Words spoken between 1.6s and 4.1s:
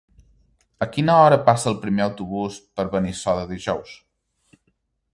el primer autobús per Benissoda dijous?